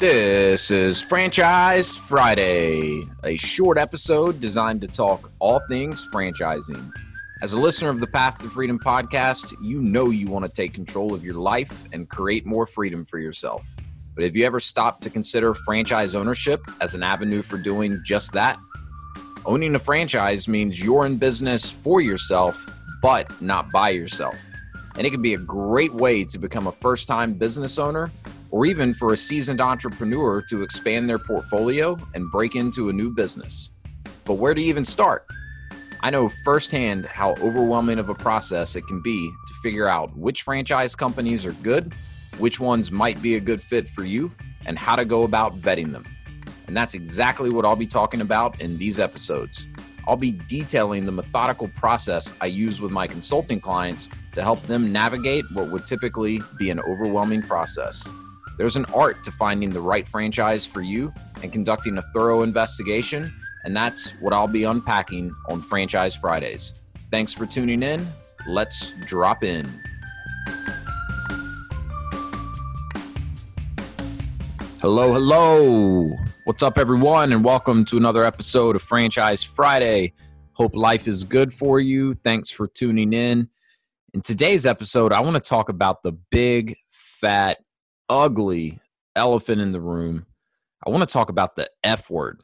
[0.00, 6.90] This is Franchise Friday, a short episode designed to talk all things franchising.
[7.42, 10.72] As a listener of the Path to Freedom podcast, you know you want to take
[10.72, 13.62] control of your life and create more freedom for yourself.
[14.14, 18.32] But have you ever stopped to consider franchise ownership as an avenue for doing just
[18.32, 18.58] that?
[19.44, 22.66] Owning a franchise means you're in business for yourself,
[23.02, 24.36] but not by yourself.
[24.96, 28.10] And it can be a great way to become a first time business owner
[28.50, 33.10] or even for a seasoned entrepreneur to expand their portfolio and break into a new
[33.10, 33.70] business.
[34.24, 35.26] But where to even start?
[36.02, 40.42] I know firsthand how overwhelming of a process it can be to figure out which
[40.42, 41.92] franchise companies are good,
[42.38, 44.32] which ones might be a good fit for you,
[44.66, 46.04] and how to go about vetting them.
[46.66, 49.66] And that's exactly what I'll be talking about in these episodes.
[50.06, 54.92] I'll be detailing the methodical process I use with my consulting clients to help them
[54.92, 58.08] navigate what would typically be an overwhelming process.
[58.60, 63.34] There's an art to finding the right franchise for you and conducting a thorough investigation,
[63.64, 66.82] and that's what I'll be unpacking on Franchise Fridays.
[67.10, 68.06] Thanks for tuning in.
[68.46, 69.66] Let's drop in.
[74.82, 76.10] Hello, hello.
[76.44, 80.12] What's up, everyone, and welcome to another episode of Franchise Friday.
[80.52, 82.12] Hope life is good for you.
[82.12, 83.48] Thanks for tuning in.
[84.12, 87.56] In today's episode, I want to talk about the big, fat,
[88.10, 88.80] ugly
[89.16, 90.26] elephant in the room.
[90.86, 92.42] I want to talk about the F word.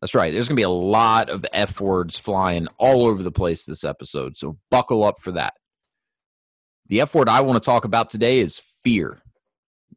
[0.00, 0.32] That's right.
[0.32, 3.84] There's going to be a lot of F words flying all over the place this
[3.84, 4.36] episode.
[4.36, 5.54] So buckle up for that.
[6.86, 9.20] The F word I want to talk about today is fear.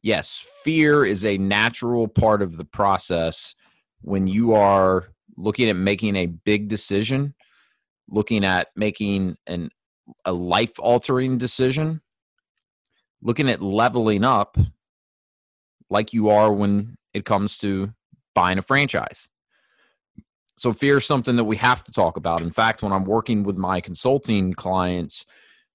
[0.02, 3.54] Yes, fear is a natural part of the process
[4.02, 7.36] when you are looking at making a big decision,
[8.10, 9.70] looking at making an
[10.26, 12.02] a life altering decision,
[13.22, 14.58] looking at leveling up
[15.92, 17.94] like you are when it comes to
[18.34, 19.30] buying a franchise.
[20.58, 22.42] So fear is something that we have to talk about.
[22.42, 25.26] In fact, when I'm working with my consulting clients,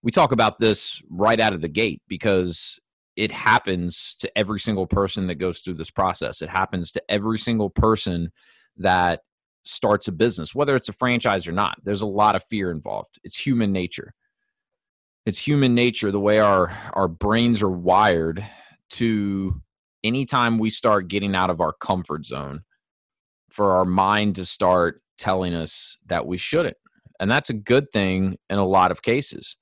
[0.02, 2.80] we talk about this right out of the gate because
[3.16, 6.42] it happens to every single person that goes through this process.
[6.42, 8.30] It happens to every single person
[8.76, 9.20] that
[9.64, 11.78] starts a business, whether it's a franchise or not.
[11.82, 13.18] There's a lot of fear involved.
[13.24, 14.14] It's human nature.
[15.24, 18.46] It's human nature, the way our, our brains are wired
[18.90, 19.60] to
[20.06, 22.62] anytime we start getting out of our comfort zone,
[23.56, 26.76] for our mind to start telling us that we shouldn't.
[27.18, 29.56] And that's a good thing in a lot of cases,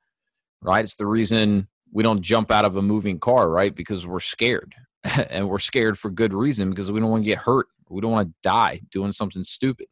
[0.61, 0.85] right?
[0.85, 3.73] It's the reason we don't jump out of a moving car, right?
[3.75, 4.75] Because we're scared.
[5.31, 7.67] and we're scared for good reason because we don't want to get hurt.
[7.89, 9.87] We don't want to die doing something stupid.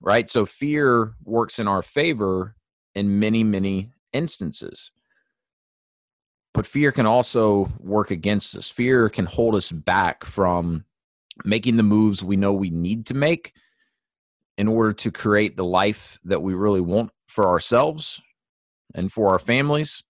[0.00, 0.28] Right?
[0.28, 2.56] So fear works in our favor
[2.94, 4.90] in many, many instances.
[6.56, 8.70] But fear can also work against us.
[8.70, 10.86] Fear can hold us back from
[11.44, 13.52] making the moves we know we need to make
[14.56, 18.22] in order to create the life that we really want for ourselves
[18.94, 20.02] and for our families.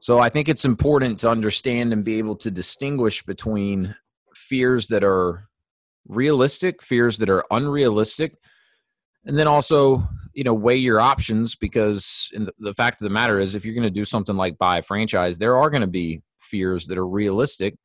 [0.00, 3.94] So I think it's important to understand and be able to distinguish between
[4.34, 5.48] fears that are
[6.08, 8.34] realistic, fears that are unrealistic,
[9.24, 13.38] and then also you know weigh your options because the, the fact of the matter
[13.38, 15.86] is if you're going to do something like buy a franchise there are going to
[15.86, 17.76] be fears that are realistic.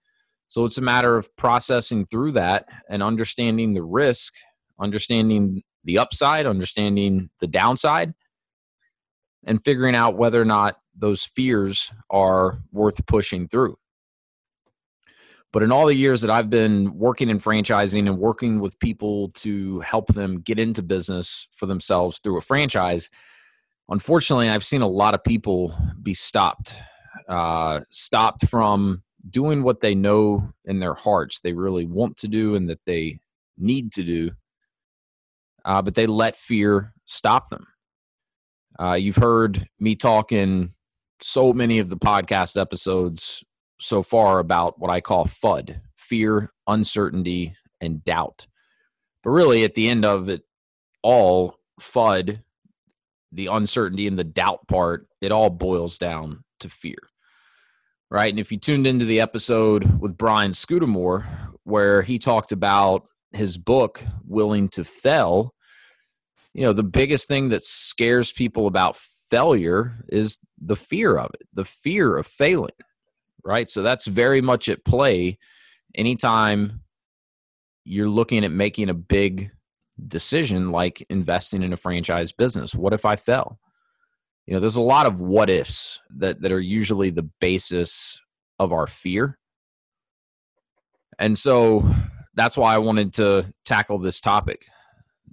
[0.47, 4.33] So it's a matter of processing through that and understanding the risk
[4.79, 8.13] understanding the upside understanding the downside
[9.45, 13.77] and figuring out whether or not those fears are worth pushing through
[15.55, 19.29] but in all the years that I've been working in franchising and working with people
[19.35, 23.09] to help them get into business for themselves through a franchise,
[23.87, 25.73] unfortunately, I've seen a lot of people
[26.03, 26.75] be stopped,
[27.29, 32.55] uh, stopped from doing what they know in their hearts they really want to do
[32.55, 33.19] and that they
[33.57, 34.31] need to do,
[35.63, 37.65] uh, but they let fear stop them.
[38.77, 40.73] Uh, you've heard me talk in
[41.21, 43.41] so many of the podcast episodes
[43.79, 48.47] so far about what I call FUD fear, uncertainty, and doubt.
[49.23, 50.43] But really, at the end of it
[51.01, 52.43] all, FUD,
[53.31, 56.97] the uncertainty and the doubt part, it all boils down to fear.
[58.11, 58.29] Right.
[58.29, 61.25] And if you tuned into the episode with Brian Scudamore,
[61.63, 65.53] where he talked about his book, Willing to Fail,
[66.53, 71.47] you know, the biggest thing that scares people about failure is the fear of it,
[71.51, 72.71] the fear of failing
[73.45, 73.69] right?
[73.69, 75.37] So that's very much at play
[75.93, 76.81] anytime
[77.85, 79.51] you're looking at making a big
[80.07, 82.75] decision like investing in a franchise business.
[82.75, 83.59] What if I fell?
[84.47, 88.19] You know, there's a lot of what ifs that, that are usually the basis
[88.59, 89.37] of our fear.
[91.17, 91.89] And so
[92.33, 94.65] that's why I wanted to tackle this topic,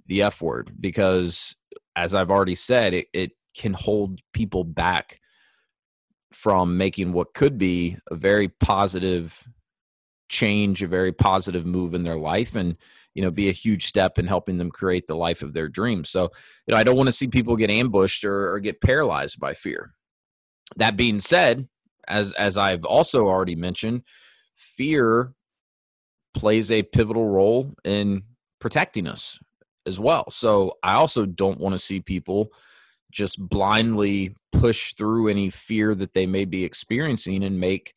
[0.07, 1.55] the F word, because
[1.95, 5.19] as I've already said, it, it can hold people back
[6.33, 9.47] from making what could be a very positive
[10.29, 12.77] change, a very positive move in their life, and
[13.13, 16.09] you know, be a huge step in helping them create the life of their dreams.
[16.09, 16.29] So,
[16.65, 19.53] you know, I don't want to see people get ambushed or, or get paralyzed by
[19.53, 19.93] fear.
[20.77, 21.67] That being said,
[22.07, 24.01] as as I've also already mentioned,
[24.55, 25.33] fear
[26.33, 28.23] plays a pivotal role in
[28.59, 29.39] protecting us
[29.85, 30.29] as well.
[30.31, 32.49] So I also don't want to see people
[33.13, 37.93] just blindly push through any fear that they may be experiencing and make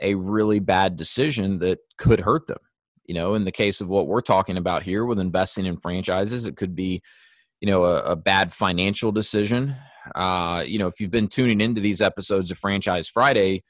[0.00, 2.58] a really bad decision that could hurt them.
[3.06, 6.44] You know, in the case of what we're talking about here with investing in franchises,
[6.44, 7.02] it could be,
[7.60, 9.76] you know, a, a bad financial decision.
[10.14, 13.64] Uh, you know, if you've been tuning into these episodes of Franchise Friday,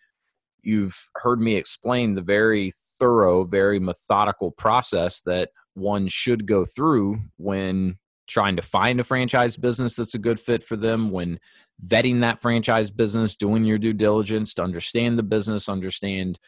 [0.62, 7.18] you've heard me explain the very thorough, very methodical process that one should go through
[7.36, 11.38] when trying to find a franchise business that's a good fit for them, when
[11.84, 16.38] vetting that franchise business, doing your due diligence to understand the business, understand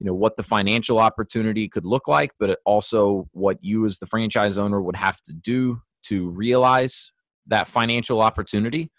[0.00, 4.06] you know what the financial opportunity could look like, but also what you as the
[4.06, 7.12] franchise owner would have to do to realize
[7.46, 8.90] that financial opportunity.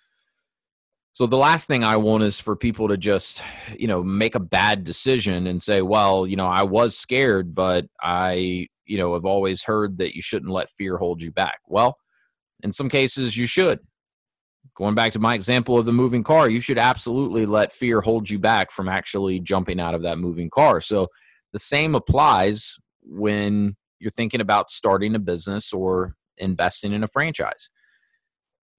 [1.14, 3.42] So the last thing I want is for people to just,
[3.78, 7.86] you know, make a bad decision and say, well, you know, I was scared, but
[8.02, 11.60] I, you know, have always heard that you shouldn't let fear hold you back.
[11.68, 11.98] Well,
[12.64, 13.80] in some cases you should.
[14.76, 18.30] Going back to my example of the moving car, you should absolutely let fear hold
[18.30, 20.82] you back from actually jumping out of that moving car.
[20.82, 21.08] So
[21.54, 27.70] the same applies when you're thinking about starting a business or investing in a franchise.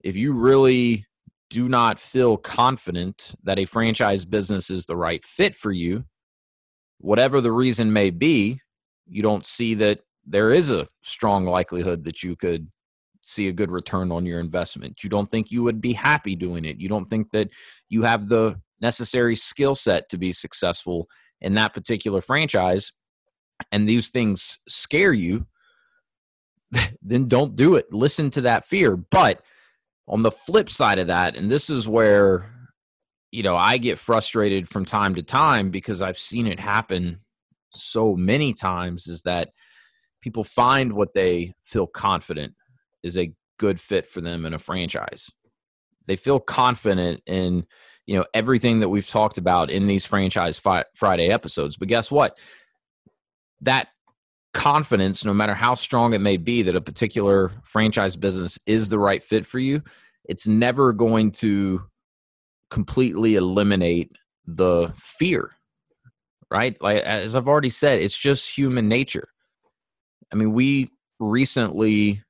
[0.03, 1.05] If you really
[1.49, 6.05] do not feel confident that a franchise business is the right fit for you,
[6.99, 8.59] whatever the reason may be,
[9.07, 12.69] you don't see that there is a strong likelihood that you could
[13.27, 15.03] see a good return on your investment.
[15.03, 16.79] You don't think you would be happy doing it.
[16.79, 17.49] You don't think that
[17.89, 21.07] you have the necessary skill set to be successful
[21.41, 22.93] in that particular franchise.
[23.71, 25.47] And these things scare you,
[27.01, 27.91] then don't do it.
[27.91, 28.95] Listen to that fear.
[28.95, 29.41] But
[30.07, 32.53] on the flip side of that, and this is where
[33.31, 37.19] you know I get frustrated from time to time because I've seen it happen
[37.73, 39.49] so many times is that
[40.21, 42.53] people find what they feel confident
[43.03, 45.31] is a good fit for them in a franchise.
[46.05, 47.65] They feel confident in
[48.05, 51.77] you know everything that we've talked about in these franchise fi- Friday episodes.
[51.77, 52.37] But guess what?
[53.61, 53.89] That
[54.53, 58.99] confidence, no matter how strong it may be that a particular franchise business is the
[58.99, 59.83] right fit for you,
[60.25, 61.83] it's never going to
[62.69, 64.11] completely eliminate
[64.45, 65.51] the fear,
[66.49, 66.81] right?
[66.81, 69.29] Like, as I've already said, it's just human nature.
[70.31, 70.89] I mean, we
[71.19, 72.23] recently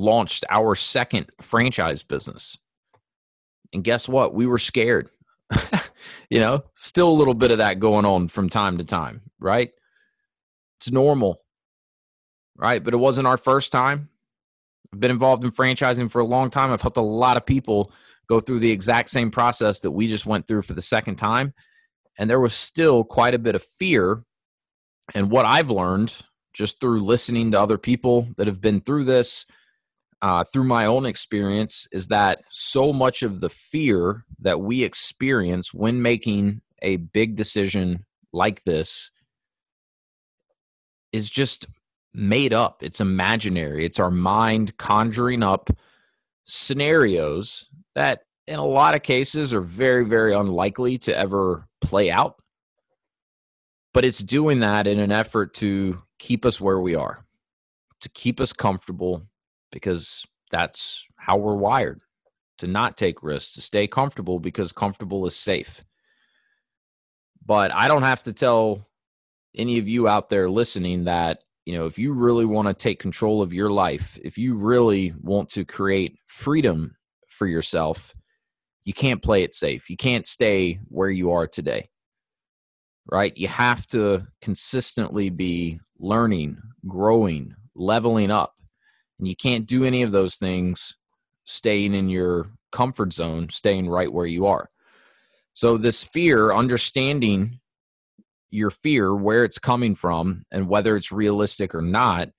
[0.00, 2.58] launched our second franchise business.
[3.72, 4.34] And guess what?
[4.34, 5.10] We were scared.
[6.30, 9.70] you know, still a little bit of that going on from time to time, right?
[10.78, 11.42] It's normal,
[12.56, 12.82] right?
[12.82, 14.08] But it wasn't our first time.
[14.92, 16.70] I've been involved in franchising for a long time.
[16.70, 17.92] I've helped a lot of people
[18.28, 21.52] go through the exact same process that we just went through for the second time.
[22.18, 24.24] And there was still quite a bit of fear.
[25.14, 29.46] And what I've learned just through listening to other people that have been through this,
[30.22, 35.72] uh, through my own experience, is that so much of the fear that we experience
[35.72, 39.10] when making a big decision like this
[41.12, 41.66] is just
[42.12, 42.82] made up.
[42.82, 43.84] It's imaginary.
[43.84, 45.70] It's our mind conjuring up
[46.44, 52.36] scenarios that, in a lot of cases, are very, very unlikely to ever play out.
[53.92, 57.24] But it's doing that in an effort to keep us where we are,
[58.00, 59.26] to keep us comfortable,
[59.70, 62.00] because that's how we're wired
[62.58, 65.82] to not take risks, to stay comfortable because comfortable is safe.
[67.44, 68.86] But I don't have to tell
[69.56, 72.98] any of you out there listening that, you know, if you really want to take
[72.98, 76.96] control of your life, if you really want to create freedom
[77.28, 78.14] for yourself,
[78.84, 79.88] you can't play it safe.
[79.90, 81.88] You can't stay where you are today.
[83.10, 83.36] Right?
[83.36, 88.54] You have to consistently be learning, growing, leveling up.
[89.20, 90.96] And you can't do any of those things
[91.44, 94.70] staying in your comfort zone, staying right where you are.
[95.52, 97.60] So, this fear, understanding
[98.50, 102.30] your fear, where it's coming from, and whether it's realistic or not,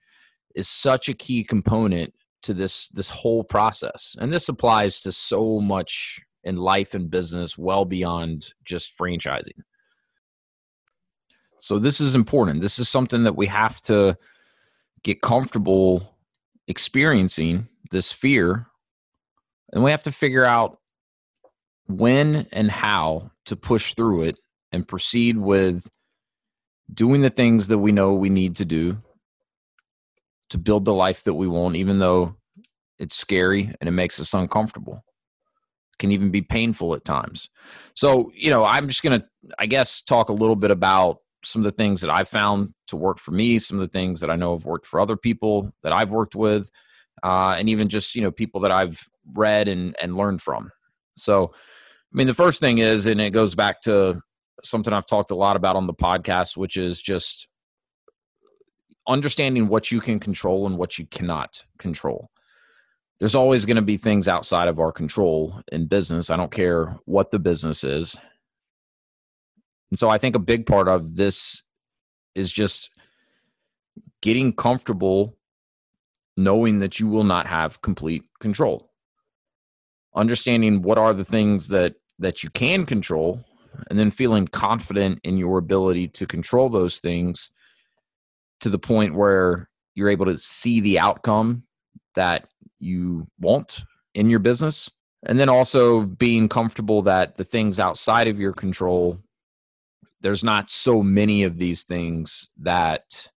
[0.55, 4.15] is such a key component to this this whole process.
[4.19, 9.61] And this applies to so much in life and business, well beyond just franchising.
[11.59, 12.61] So this is important.
[12.61, 14.17] This is something that we have to
[15.03, 16.10] get comfortable
[16.71, 18.67] experiencing this fear.
[19.71, 20.79] And we have to figure out
[21.87, 24.39] when and how to push through it
[24.71, 25.89] and proceed with
[26.91, 28.97] doing the things that we know we need to do
[30.49, 32.35] to build the life that we want, even though
[32.97, 35.03] it's scary and it makes us uncomfortable.
[35.93, 37.49] It can even be painful at times.
[37.95, 39.25] So, you know, I'm just going to,
[39.59, 42.95] I guess, talk a little bit about some of the things that I've found to
[42.95, 45.71] work for me, some of the things that I know have worked for other people
[45.83, 46.69] that I've worked with,
[47.23, 50.71] uh, and even just, you know, people that I've read and, and learned from.
[51.15, 54.21] So, I mean, the first thing is, and it goes back to
[54.63, 57.47] something I've talked a lot about on the podcast, which is just
[59.07, 62.29] understanding what you can control and what you cannot control.
[63.19, 66.29] There's always going to be things outside of our control in business.
[66.29, 68.17] I don't care what the business is.
[69.91, 71.63] And so I think a big part of this
[72.33, 72.89] is just
[74.21, 75.37] getting comfortable
[76.37, 78.89] knowing that you will not have complete control.
[80.15, 83.43] Understanding what are the things that that you can control
[83.89, 87.49] and then feeling confident in your ability to control those things
[88.59, 91.63] to the point where you're able to see the outcome
[92.15, 92.47] that
[92.79, 93.83] you want
[94.13, 94.91] in your business
[95.25, 99.19] and then also being comfortable that the things outside of your control
[100.21, 103.29] there's not so many of these things that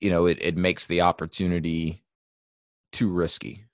[0.00, 2.04] you know it, it makes the opportunity
[2.92, 3.68] too risky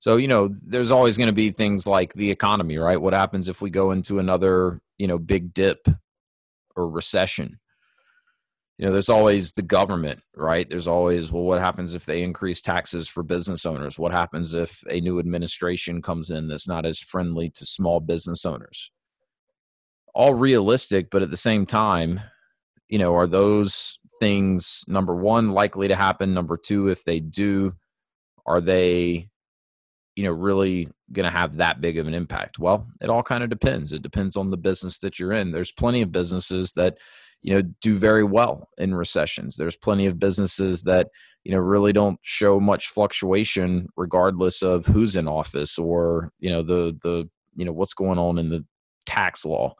[0.00, 3.00] so, you know, there's always going to be things like the economy, right?
[3.00, 5.88] What happens if we go into another, you know, big dip
[6.76, 7.58] or recession?
[8.76, 10.70] You know, there's always the government, right?
[10.70, 13.98] There's always, well, what happens if they increase taxes for business owners?
[13.98, 18.46] What happens if a new administration comes in that's not as friendly to small business
[18.46, 18.92] owners?
[20.14, 22.20] All realistic, but at the same time,
[22.88, 26.34] you know, are those things number one likely to happen?
[26.34, 27.74] Number two, if they do,
[28.46, 29.28] are they
[30.16, 32.58] you know really going to have that big of an impact?
[32.58, 33.92] Well it all kind of depends.
[33.92, 35.52] It depends on the business that you're in.
[35.52, 36.98] There's plenty of businesses that
[37.40, 39.56] you know do very well in recessions.
[39.56, 41.08] There's plenty of businesses that
[41.44, 46.62] you know really don't show much fluctuation regardless of who's in office or you know
[46.62, 48.64] the the you know what's going on in the
[49.08, 49.74] tax law.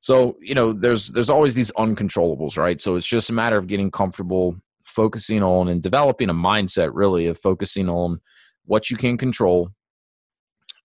[0.00, 2.78] So you know there's there's always these uncontrollables right?
[2.80, 7.26] So it's just a matter of getting comfortable focusing on and developing a mindset really
[7.26, 8.20] of focusing on
[8.66, 9.70] what you can control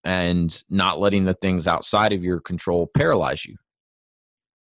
[0.04, 3.56] and not letting the things outside of your control paralyze you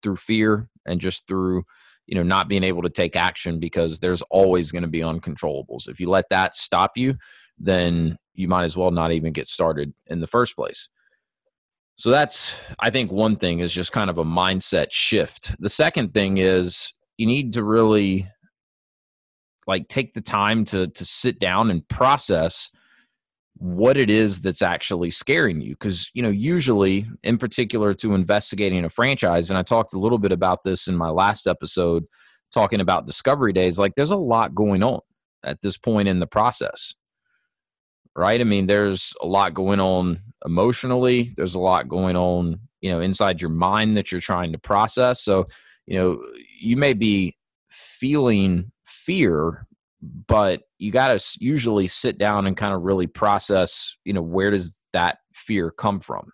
[0.03, 1.63] through fear and just through
[2.05, 5.87] you know not being able to take action because there's always going to be uncontrollables.
[5.87, 7.15] If you let that stop you
[7.57, 10.89] then you might as well not even get started in the first place
[11.95, 15.55] so that's i think one thing is just kind of a mindset shift.
[15.59, 18.29] The second thing is you need to really
[19.67, 22.69] like take the time to to sit down and process
[23.55, 25.69] what it is that's actually scaring you.
[25.69, 30.17] Because you know usually in particular to investigating a franchise and i talked a little
[30.17, 32.05] bit about this in my last episode
[32.53, 34.99] talking about discovery days like there's a lot going on
[35.43, 36.93] at this point in the process
[38.15, 38.39] right?
[38.39, 42.99] I mean there's a lot going on emotionally there's a lot going on you know
[42.99, 45.21] inside your mind that you're trying to process.
[45.21, 45.47] So
[45.87, 46.21] you know
[46.59, 47.35] you may be
[47.69, 49.65] feeling fear
[50.27, 54.51] but you got to usually sit down and kind of really process you know where
[54.51, 56.31] does that fear come from?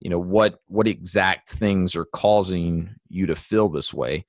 [0.00, 4.26] You know what what exact things are causing you to feel this way?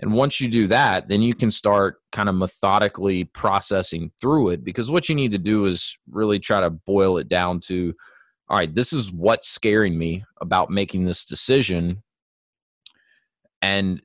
[0.00, 4.64] And once you do that then you can start kind of methodically processing through it
[4.64, 7.94] because what you need to do is really try to boil it down to
[8.48, 12.02] all right this is what's scaring me about making this decision
[13.62, 14.02] and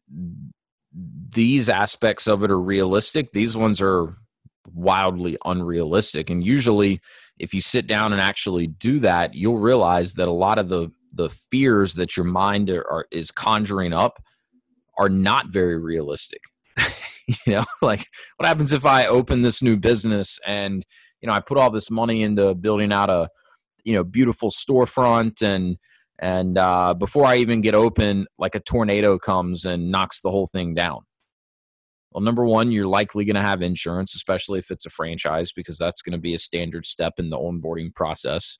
[0.93, 3.31] these aspects of it are realistic.
[3.31, 4.17] These ones are
[4.73, 6.29] wildly unrealistic.
[6.29, 6.99] And usually,
[7.37, 10.91] if you sit down and actually do that, you'll realize that a lot of the
[11.13, 14.21] the fears that your mind are, are is conjuring up
[14.97, 16.41] are not very realistic.
[17.45, 18.05] you know, like
[18.37, 20.85] what happens if I open this new business and
[21.21, 23.29] you know I put all this money into building out a
[23.89, 25.77] you know beautiful storefront and
[26.19, 30.47] and uh, before I even get open, like a tornado comes and knocks the whole
[30.47, 31.05] thing down.
[32.11, 35.77] Well, number one, you're likely going to have insurance, especially if it's a franchise, because
[35.77, 38.57] that's going to be a standard step in the onboarding process.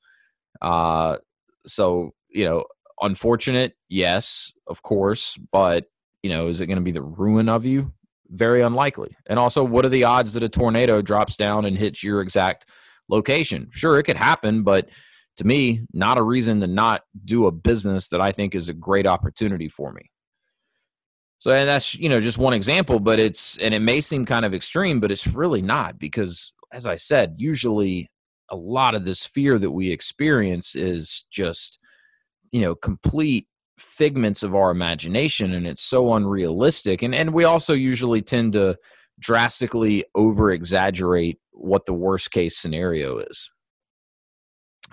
[0.62, 1.18] Uh,
[1.66, 2.64] so, you know,
[3.02, 5.86] unfortunate, yes, of course, but
[6.24, 7.94] you know, is it going to be the ruin of you?
[8.30, 9.18] Very unlikely.
[9.28, 12.66] And also, what are the odds that a tornado drops down and hits your exact
[13.10, 13.70] location?
[13.72, 14.90] Sure, it could happen, but
[15.40, 18.74] to me, not a reason to not do a business that I think is a
[18.74, 20.12] great opportunity for me.
[21.40, 24.44] So and that's you know just one example, but it's and it may seem kind
[24.44, 28.10] of extreme, but it's really not because as I said, usually
[28.50, 31.80] a lot of this fear that we experience is just
[32.52, 37.74] you know complete figments of our imagination and it's so unrealistic and and we also
[37.74, 38.76] usually tend to
[39.20, 43.50] drastically over exaggerate what the worst case scenario is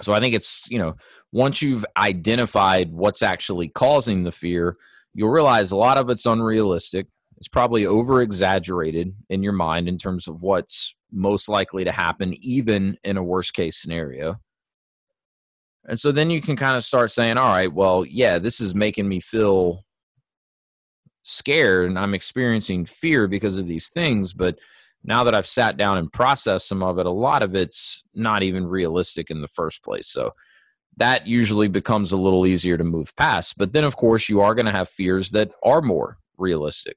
[0.00, 0.94] so i think it's you know
[1.32, 4.74] once you've identified what's actually causing the fear
[5.14, 9.98] you'll realize a lot of it's unrealistic it's probably over exaggerated in your mind in
[9.98, 14.36] terms of what's most likely to happen even in a worst case scenario
[15.86, 18.74] and so then you can kind of start saying, all right, well, yeah, this is
[18.74, 19.84] making me feel
[21.22, 24.32] scared and I'm experiencing fear because of these things.
[24.32, 24.58] But
[25.06, 28.42] now that I've sat down and processed some of it, a lot of it's not
[28.42, 30.08] even realistic in the first place.
[30.08, 30.32] So
[30.96, 33.56] that usually becomes a little easier to move past.
[33.56, 36.96] But then, of course, you are going to have fears that are more realistic.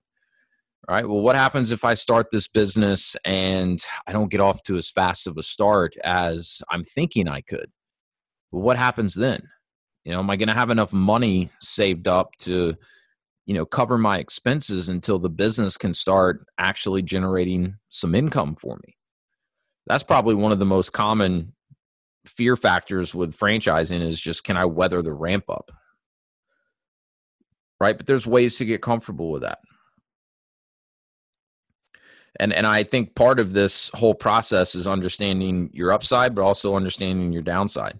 [0.88, 1.08] All right.
[1.08, 4.90] Well, what happens if I start this business and I don't get off to as
[4.90, 7.72] fast of a start as I'm thinking I could?
[8.52, 9.50] But what happens then?
[10.04, 12.76] You know, am I going to have enough money saved up to,
[13.50, 18.78] you know, cover my expenses until the business can start actually generating some income for
[18.86, 18.96] me?
[19.88, 21.56] That's probably one of the most common
[22.28, 25.72] fear factors with franchising is just can I weather the ramp up?
[27.82, 27.98] Right?
[27.98, 29.58] But there's ways to get comfortable with that.
[32.40, 36.76] And and I think part of this whole process is understanding your upside but also
[36.76, 38.00] understanding your downside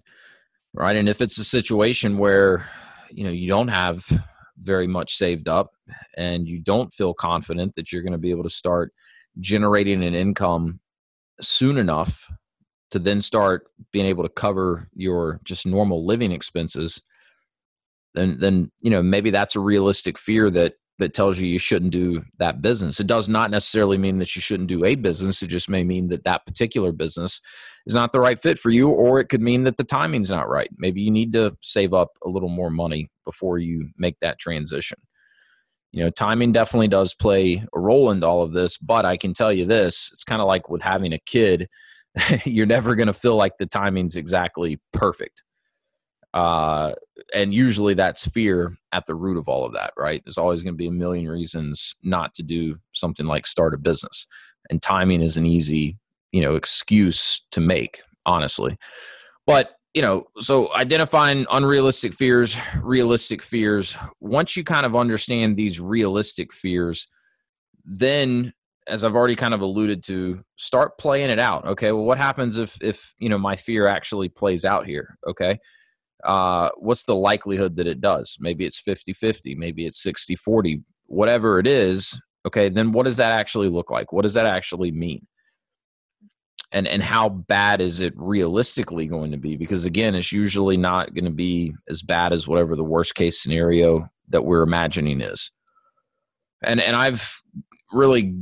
[0.72, 0.94] right?
[0.94, 2.70] And if it's a situation where
[3.10, 4.08] you know you don't have
[4.60, 5.70] very much saved up
[6.16, 8.92] and you don't feel confident that you're going to be able to start
[9.38, 10.80] generating an income
[11.40, 12.30] soon enough
[12.90, 17.02] to then start being able to cover your just normal living expenses
[18.14, 21.90] then then you know maybe that's a realistic fear that that tells you you shouldn't
[21.90, 23.00] do that business.
[23.00, 25.42] It does not necessarily mean that you shouldn't do a business.
[25.42, 27.40] It just may mean that that particular business
[27.86, 30.48] is not the right fit for you, or it could mean that the timing's not
[30.48, 30.68] right.
[30.78, 34.98] Maybe you need to save up a little more money before you make that transition.
[35.92, 39.32] You know, timing definitely does play a role in all of this, but I can
[39.32, 41.68] tell you this it's kind of like with having a kid.
[42.44, 45.42] You're never going to feel like the timing's exactly perfect
[46.34, 46.92] uh,
[47.34, 50.22] and usually that's fear at the root of all of that, right?
[50.24, 53.78] There's always going to be a million reasons not to do something like start a
[53.78, 54.26] business,
[54.68, 55.98] and timing is an easy,
[56.32, 58.76] you know, excuse to make, honestly.
[59.46, 63.98] But you know, so identifying unrealistic fears, realistic fears.
[64.20, 67.08] Once you kind of understand these realistic fears,
[67.84, 68.52] then
[68.86, 71.66] as I've already kind of alluded to, start playing it out.
[71.66, 75.16] Okay, well, what happens if if you know my fear actually plays out here?
[75.26, 75.58] Okay,
[76.24, 78.36] uh, what's the likelihood that it does?
[78.40, 82.20] Maybe it's 50 50, maybe it's 60 40, whatever it is.
[82.46, 84.12] Okay, then what does that actually look like?
[84.12, 85.26] What does that actually mean?
[86.72, 89.56] And, and how bad is it realistically going to be?
[89.56, 93.40] Because again, it's usually not going to be as bad as whatever the worst case
[93.40, 95.50] scenario that we're imagining is.
[96.62, 97.40] And and I've
[97.92, 98.34] really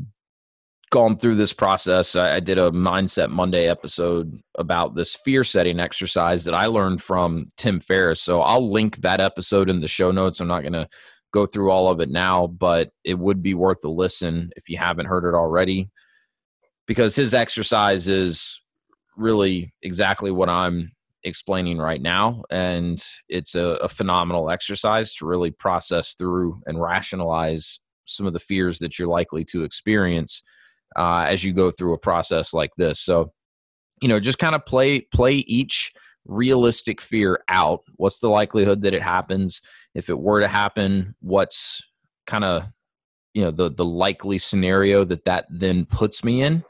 [0.90, 2.16] gone through this process.
[2.16, 7.02] I, I, did a Mindset Monday episode about this fear setting exercise that I learned
[7.02, 8.22] from Tim Ferriss.
[8.22, 10.40] So I'll link that episode in the show notes.
[10.40, 10.88] I'm not going to
[11.32, 14.78] go through all of it now, but it would be worth a listen if you
[14.78, 15.90] haven't heard it already,
[16.86, 18.60] because his exercise is
[19.16, 20.92] really exactly what I'm
[21.24, 22.44] explaining right now.
[22.50, 28.38] And it's a, a phenomenal exercise to really process through and rationalize some of the
[28.38, 30.42] fears that you're likely to experience
[30.98, 32.98] uh, as you go through a process like this.
[32.98, 33.32] So,
[34.02, 35.92] you know, just kind of play play each
[36.26, 37.80] realistic fear out.
[37.94, 39.62] What's the likelihood that it happens?
[39.94, 41.80] If it were to happen, what's
[42.26, 42.64] kind of
[43.32, 46.64] you know the the likely scenario that that then puts me in?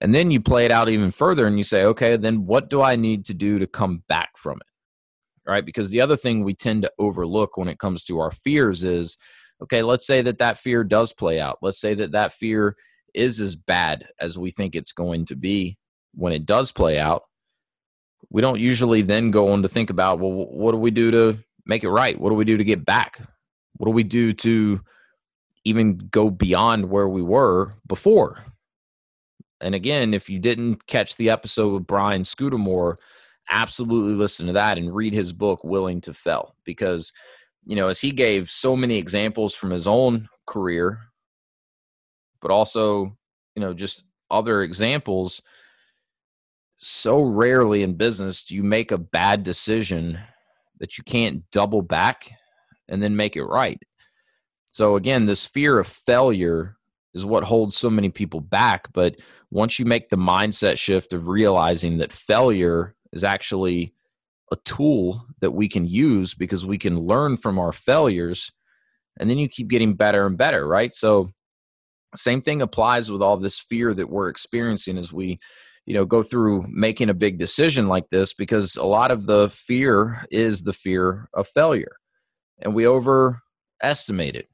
[0.00, 2.82] And then you play it out even further and you say, okay, then what do
[2.82, 5.48] I need to do to come back from it?
[5.48, 5.64] Right?
[5.64, 9.16] Because the other thing we tend to overlook when it comes to our fears is,
[9.62, 11.58] okay, let's say that that fear does play out.
[11.62, 12.74] Let's say that that fear
[13.14, 15.78] is as bad as we think it's going to be
[16.14, 17.24] when it does play out,
[18.30, 21.38] we don't usually then go on to think about, well, what do we do to
[21.66, 22.18] make it right?
[22.18, 23.20] What do we do to get back?
[23.76, 24.80] What do we do to
[25.64, 28.44] even go beyond where we were before?
[29.60, 32.96] And again, if you didn't catch the episode with Brian Scudamore,
[33.50, 37.12] absolutely listen to that and read his book, Willing to Fail, because,
[37.64, 41.00] you know, as he gave so many examples from his own career
[42.44, 43.16] but also,
[43.56, 45.40] you know, just other examples.
[46.76, 50.20] So rarely in business do you make a bad decision
[50.78, 52.32] that you can't double back
[52.86, 53.78] and then make it right.
[54.66, 56.76] So again, this fear of failure
[57.14, 58.92] is what holds so many people back.
[58.92, 63.94] But once you make the mindset shift of realizing that failure is actually
[64.52, 68.52] a tool that we can use because we can learn from our failures,
[69.18, 70.94] and then you keep getting better and better, right?
[70.94, 71.32] So,
[72.16, 75.38] same thing applies with all this fear that we're experiencing as we
[75.86, 79.48] you know go through making a big decision like this because a lot of the
[79.48, 81.96] fear is the fear of failure
[82.60, 84.48] and we overestimate it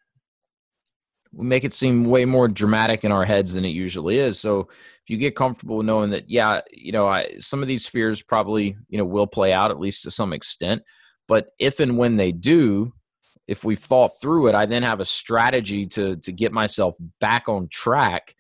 [1.33, 4.39] we make it seem way more dramatic in our heads than it usually is.
[4.39, 8.23] So if you get comfortable knowing that, yeah, you know, I, some of these fears
[8.23, 10.83] probably, you know, will play out at least to some extent.
[11.29, 12.93] But if and when they do,
[13.47, 17.49] if we've thought through it, I then have a strategy to to get myself back
[17.49, 18.35] on track.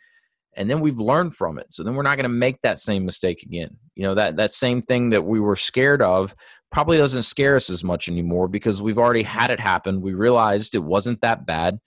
[0.56, 1.72] And then we've learned from it.
[1.72, 3.76] So then we're not going to make that same mistake again.
[3.94, 6.34] You know, that that same thing that we were scared of
[6.70, 10.00] probably doesn't scare us as much anymore because we've already had it happen.
[10.00, 11.78] We realized it wasn't that bad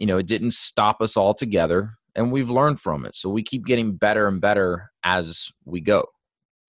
[0.00, 3.14] you know, it didn't stop us altogether and we've learned from it.
[3.14, 6.06] So we keep getting better and better as we go.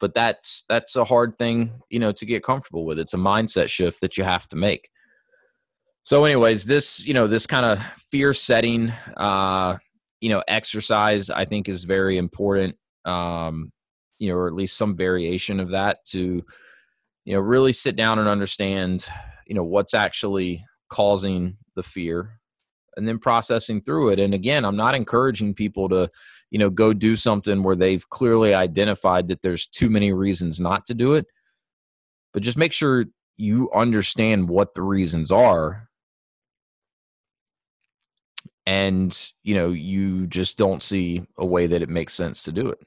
[0.02, 3.00] But that's that's a hard thing, you know, to get comfortable with.
[3.00, 4.90] It's a mindset shift that you have to make.
[6.12, 9.78] So anyways, this, you know, this kind of fear setting uh,
[10.20, 12.76] you know, exercise I think is very important.
[13.06, 13.72] Um,
[14.20, 16.44] you know, or at least some variation of that to
[17.24, 19.08] you know, really sit down and understand,
[19.48, 22.42] you know, what's actually causing the fear
[22.98, 24.20] and then processing through it.
[24.20, 26.10] And again, I'm not encouraging people to,
[26.50, 30.86] you know, go do something where they've clearly identified that there's too many reasons not
[30.88, 31.26] to do it.
[32.34, 33.06] But just make sure
[33.38, 35.88] you understand what the reasons are.
[38.66, 42.70] And, you know, you just don't see a way that it makes sense to do
[42.70, 42.80] it.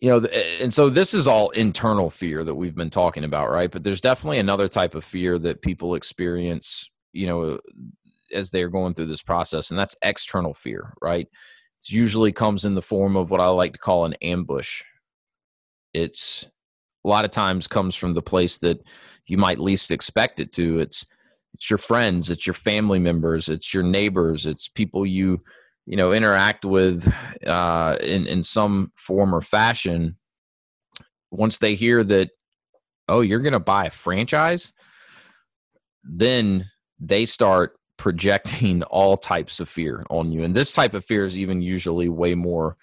[0.00, 0.26] You know,
[0.60, 3.70] and so this is all internal fear that we've been talking about, right?
[3.70, 7.58] But there's definitely another type of fear that people experience you know
[8.34, 11.28] as they're going through this process and that's external fear right
[11.80, 14.82] it usually comes in the form of what i like to call an ambush
[15.94, 16.46] it's
[17.04, 18.82] a lot of times comes from the place that
[19.26, 21.06] you might least expect it to it's
[21.64, 25.42] it's your friends it's your family members it's your neighbors it's people you
[25.86, 27.10] you know interact with
[27.46, 30.18] uh, in in some form or fashion
[31.30, 32.28] once they hear that
[33.08, 34.74] oh you're going to buy a franchise
[36.02, 40.44] then they start projecting all types of fear on you.
[40.44, 42.76] And this type of fear is even usually way more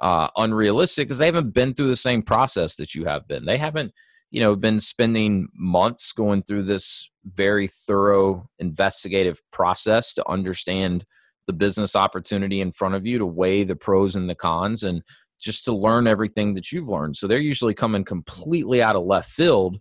[0.00, 3.44] uh, unrealistic because they haven't been through the same process that you have been.
[3.44, 3.92] They haven't,
[4.34, 11.04] you know, been spending months going through this very thorough investigative process to understand
[11.46, 15.02] the business opportunity in front of you, to weigh the pros and the cons, and
[15.40, 17.16] just to learn everything that you've learned.
[17.16, 19.78] So they're usually coming completely out of left field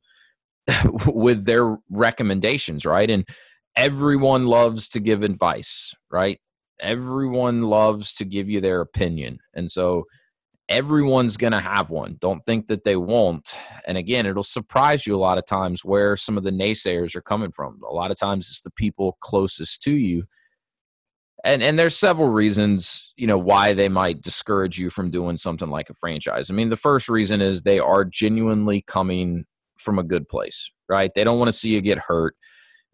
[1.07, 3.09] with their recommendations, right?
[3.09, 3.27] And
[3.75, 6.39] everyone loves to give advice, right?
[6.79, 9.39] Everyone loves to give you their opinion.
[9.55, 10.03] And so
[10.69, 12.17] everyone's going to have one.
[12.19, 13.57] Don't think that they won't.
[13.85, 17.21] And again, it'll surprise you a lot of times where some of the naysayers are
[17.21, 17.81] coming from.
[17.87, 20.23] A lot of times it's the people closest to you.
[21.45, 25.69] And and there's several reasons, you know, why they might discourage you from doing something
[25.69, 26.49] like a franchise.
[26.49, 29.43] I mean, the first reason is they are genuinely coming
[29.77, 31.11] from a good place, right?
[31.13, 32.37] They don't want to see you get hurt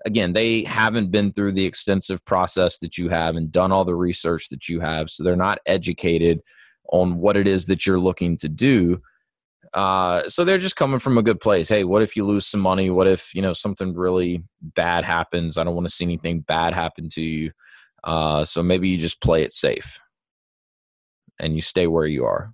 [0.06, 3.96] again, they haven't been through the extensive process that you have and done all the
[3.96, 5.10] research that you have.
[5.10, 6.42] So they're not educated
[6.92, 9.02] on what it is that you're looking to do.
[9.74, 11.70] Uh, so they're just coming from a good place.
[11.70, 12.90] Hey, what if you lose some money?
[12.90, 15.58] What if, you know, something really bad happens?
[15.58, 17.52] I don't want to see anything bad happen to you.
[18.04, 20.00] Uh, so maybe you just play it safe
[21.40, 22.54] and you stay where you are.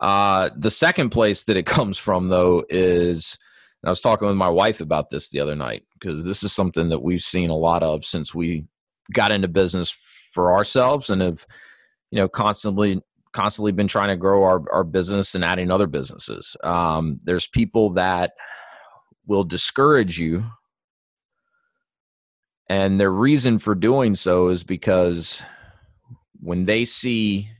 [0.00, 3.38] Uh, the second place that it comes from, though, is
[3.84, 6.88] I was talking with my wife about this the other night because this is something
[6.88, 8.64] that we've seen a lot of since we
[9.12, 9.90] got into business
[10.32, 11.46] for ourselves and have,
[12.10, 13.00] you know, constantly
[13.32, 16.56] constantly been trying to grow our, our business and adding other businesses.
[16.64, 18.32] Um, there's people that
[19.26, 20.44] will discourage you.
[22.68, 25.44] And their reason for doing so is because
[26.40, 27.50] when they see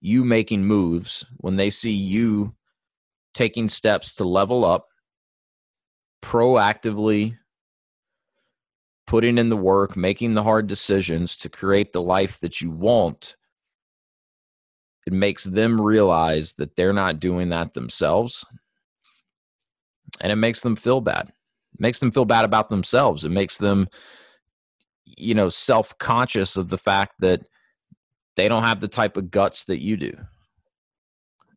[0.00, 2.54] you making moves, when they see you
[3.34, 4.88] taking steps to level up,
[6.22, 7.36] proactively
[9.06, 13.36] putting in the work, making the hard decisions to create the life that you want,
[15.06, 18.44] it makes them realize that they're not doing that themselves.
[20.20, 21.28] And it makes them feel bad.
[21.74, 23.24] It makes them feel bad about themselves.
[23.24, 23.88] It makes them,
[25.04, 27.48] you know, self conscious of the fact that
[28.36, 30.16] they don't have the type of guts that you do.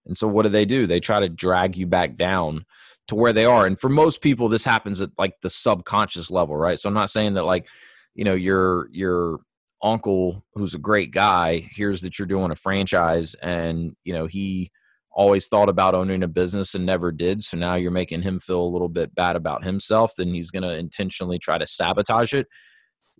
[0.06, 0.88] And so what do they do?
[0.88, 2.66] They try to drag you back down
[3.08, 3.66] to where they are.
[3.66, 6.80] And for most people, this happens at like the subconscious level, right?
[6.80, 7.68] So I'm not saying that like,
[8.16, 9.40] you know, your your
[9.84, 14.72] uncle who's a great guy hears that you're doing a franchise and, you know, he
[15.12, 17.42] always thought about owning a business and never did.
[17.42, 20.64] So now you're making him feel a little bit bad about himself, then he's going
[20.64, 22.48] to intentionally try to sabotage it.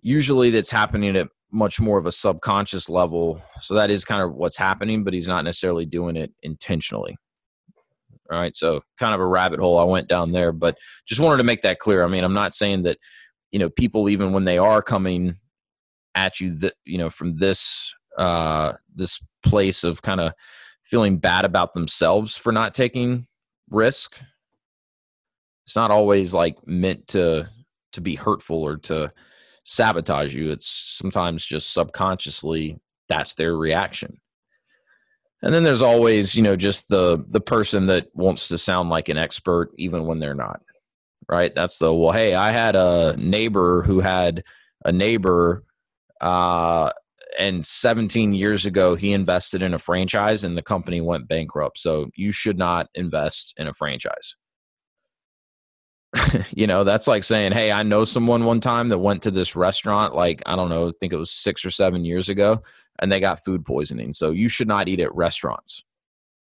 [0.02, 3.40] Usually that's happening at much more of a subconscious level.
[3.60, 7.16] So that is kind of what's happening, but he's not necessarily doing it intentionally.
[8.32, 8.56] All right.
[8.56, 11.62] So kind of a rabbit hole I went down there, but just wanted to make
[11.62, 12.02] that clear.
[12.02, 12.98] I mean, I'm not saying that,
[13.52, 15.36] you know, people, even when they are coming
[16.14, 20.32] at you that, you know, from this, uh, this place of kind of
[20.82, 23.26] feeling bad about themselves for not taking
[23.70, 24.20] risk.
[25.66, 27.48] It's not always like meant to,
[27.92, 29.12] to be hurtful or to,
[29.64, 30.50] sabotage you.
[30.50, 34.20] It's sometimes just subconsciously that's their reaction.
[35.42, 39.08] And then there's always, you know, just the the person that wants to sound like
[39.08, 40.60] an expert even when they're not.
[41.28, 41.54] Right?
[41.54, 44.44] That's the well, hey, I had a neighbor who had
[44.84, 45.64] a neighbor
[46.20, 46.90] uh
[47.38, 51.78] and 17 years ago he invested in a franchise and the company went bankrupt.
[51.78, 54.36] So you should not invest in a franchise.
[56.54, 59.56] you know, that's like saying, Hey, I know someone one time that went to this
[59.56, 62.62] restaurant, like, I don't know, I think it was six or seven years ago,
[63.00, 64.12] and they got food poisoning.
[64.12, 65.82] So you should not eat at restaurants.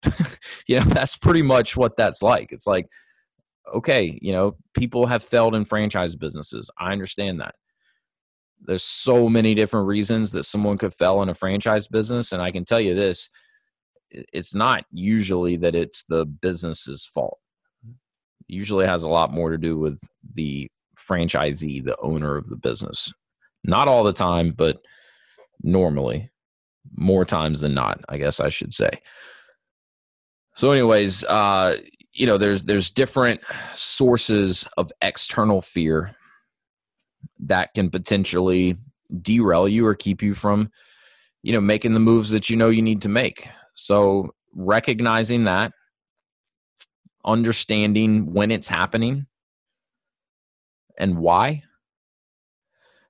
[0.68, 2.52] you know, that's pretty much what that's like.
[2.52, 2.88] It's like,
[3.74, 6.70] okay, you know, people have failed in franchise businesses.
[6.78, 7.56] I understand that.
[8.66, 12.32] There's so many different reasons that someone could fail in a franchise business.
[12.32, 13.30] And I can tell you this
[14.10, 17.40] it's not usually that it's the business's fault
[18.48, 20.02] usually has a lot more to do with
[20.34, 23.14] the franchisee, the owner of the business.
[23.64, 24.78] Not all the time, but
[25.62, 26.30] normally,
[26.96, 28.90] more times than not, I guess I should say.
[30.56, 31.78] So, anyways, uh,
[32.14, 33.42] you know, there's there's different
[33.74, 36.16] sources of external fear
[37.48, 38.78] that can potentially
[39.22, 40.72] derail you or keep you from,
[41.44, 43.48] you know, making the moves that you know you need to make.
[43.74, 45.74] So, recognizing that
[47.26, 49.26] understanding when it's happening
[50.98, 51.64] and why.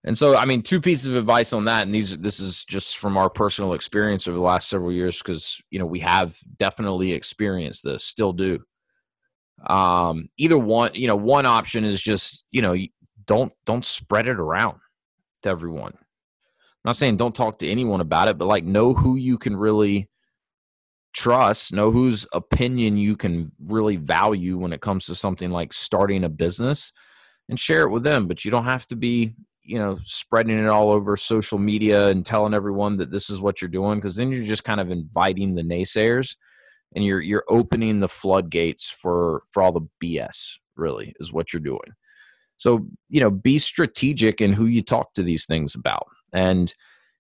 [0.04, 2.98] And so, I mean, two pieces of advice on that, and these this is just
[2.98, 7.12] from our personal experience over the last several years, because you know we have definitely
[7.12, 8.60] experienced this, still do.
[9.66, 12.76] Um, either one, you know, one option is just you know
[13.26, 14.80] don't don't spread it around
[15.44, 15.94] to everyone.
[15.94, 19.58] I'm not saying don't talk to anyone about it, but like know who you can
[19.58, 20.10] really
[21.14, 26.24] trust, know whose opinion you can really value when it comes to something like starting
[26.24, 26.92] a business
[27.50, 28.28] and share it with them.
[28.28, 29.34] But you don't have to be,
[29.64, 33.62] you know, spreading it all over social media and telling everyone that this is what
[33.62, 36.36] you're doing because then you're just kind of inviting the naysayers
[36.96, 41.62] and you're you're opening the floodgates for for all the BS really is what you're
[41.62, 41.94] doing.
[42.58, 46.08] So, you know, be strategic in who you talk to these things about.
[46.34, 46.74] And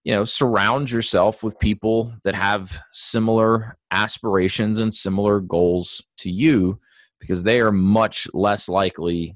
[0.06, 6.80] you know surround yourself with people that have similar aspirations and similar goals to you
[7.20, 9.36] because they are much less likely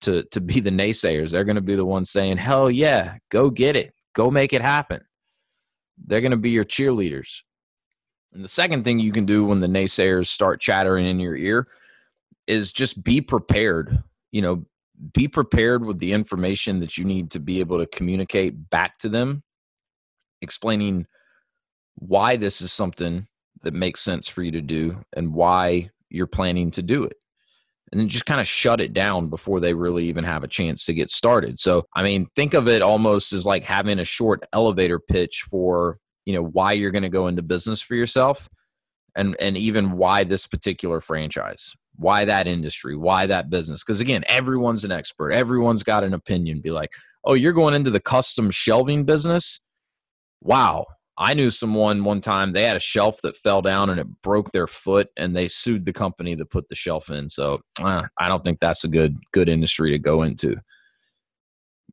[0.00, 1.32] to to be the naysayers.
[1.32, 3.92] They're going to be the ones saying hell yeah go get it.
[4.14, 5.00] Go make it happen.
[5.98, 7.40] They're going to be your cheerleaders.
[8.32, 11.66] And the second thing you can do when the naysayers start chattering in your ear
[12.46, 14.64] is just be prepared you know
[15.12, 19.08] be prepared with the information that you need to be able to communicate back to
[19.08, 19.42] them
[20.40, 21.06] explaining
[21.96, 23.26] why this is something
[23.62, 27.16] that makes sense for you to do and why you're planning to do it.
[27.90, 30.84] And then just kind of shut it down before they really even have a chance
[30.86, 31.58] to get started.
[31.58, 35.98] So, I mean, think of it almost as like having a short elevator pitch for,
[36.26, 38.48] you know, why you're going to go into business for yourself
[39.14, 44.24] and and even why this particular franchise why that industry why that business because again
[44.26, 46.92] everyone's an expert everyone's got an opinion be like
[47.24, 49.60] oh you're going into the custom shelving business
[50.44, 54.22] wow, I knew someone one time they had a shelf that fell down and it
[54.22, 57.28] broke their foot and they sued the company that put the shelf in.
[57.28, 60.56] So uh, I don't think that's a good good industry to go into.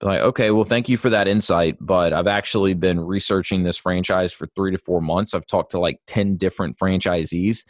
[0.04, 4.34] Like, okay, well, thank you for that insight, but I've actually been researching this franchise
[4.34, 5.36] for three to four months.
[5.36, 7.64] I've talked to like 10 different franchisees.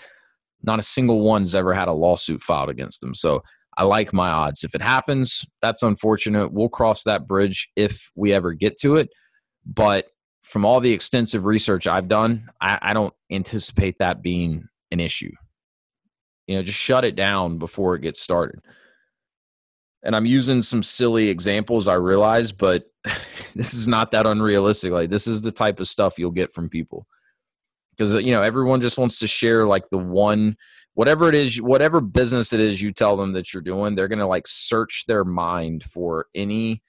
[0.64, 3.16] Not a single one's ever had a lawsuit filed against them.
[3.16, 3.44] So
[3.78, 4.64] I like my odds.
[4.64, 6.52] If it happens, that's unfortunate.
[6.52, 9.10] We'll cross that bridge if we ever get to it.
[9.66, 10.08] But
[10.42, 15.32] from all the extensive research I've done, I, I don't anticipate that being an issue.
[16.48, 18.60] You know, just shut it down before it gets started.
[20.04, 22.86] And I'm using some silly examples, I realize, but
[23.56, 24.92] this is not that unrealistic.
[24.92, 27.08] Like, this is the type of stuff you'll get from people.
[28.02, 30.58] Because, you know, everyone just wants to share like the one
[30.96, 34.18] whatever it is, whatever business it is you tell them that you're doing, they're going
[34.18, 36.82] to like search their mind for any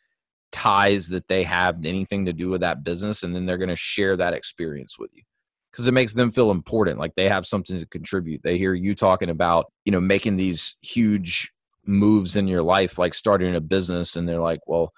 [0.53, 3.77] ties that they have anything to do with that business and then they're going to
[3.77, 5.23] share that experience with you.
[5.71, 8.43] Because it makes them feel important like they have something to contribute.
[8.43, 11.53] They hear you talking about you know making these huge
[11.85, 14.93] moves in your life like starting a business and they're like well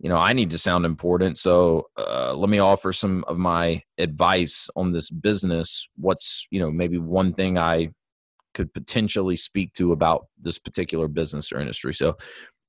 [0.00, 1.36] you know i need to sound important.
[1.38, 5.88] So uh, let me offer some of my advice on this business.
[5.96, 7.90] What's you know maybe one thing i
[8.54, 11.94] could potentially speak to about this particular business or industry.
[11.94, 12.16] So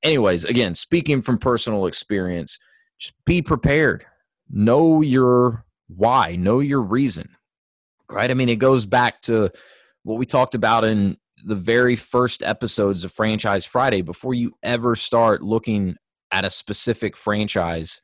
[0.03, 2.59] anyways, again, speaking from personal experience,
[2.99, 4.05] just be prepared.
[4.49, 7.29] Know your why, know your reason,
[8.09, 8.29] right?
[8.29, 9.49] I mean, it goes back to
[10.03, 14.01] what we talked about in the very first episodes of Franchise Friday.
[14.01, 15.95] Before you ever start looking
[16.31, 18.01] at a specific franchise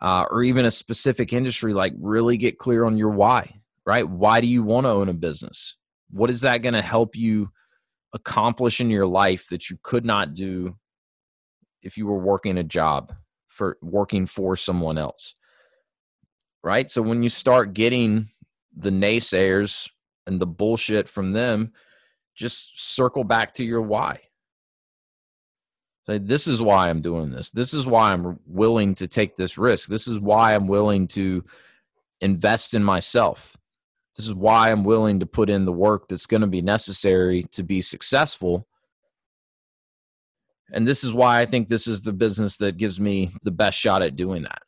[0.00, 4.08] uh, or even a specific industry, like really get clear on your why, right?
[4.08, 5.76] Why do you want to own a business?
[6.10, 7.50] What is that going to help you
[8.12, 10.76] accomplish in your life that you could not do
[11.82, 13.12] if you were working a job
[13.46, 15.34] for working for someone else.
[16.62, 16.90] Right?
[16.90, 18.30] So when you start getting
[18.76, 19.90] the naysayers
[20.26, 21.72] and the bullshit from them,
[22.36, 24.20] just circle back to your why.
[26.08, 27.50] Say, this is why I'm doing this.
[27.50, 29.88] This is why I'm willing to take this risk.
[29.88, 31.44] This is why I'm willing to
[32.20, 33.56] invest in myself.
[34.16, 37.44] This is why I'm willing to put in the work that's going to be necessary
[37.52, 38.66] to be successful
[40.70, 43.78] and this is why I think this is the business that gives me the best
[43.78, 44.62] shot at doing that.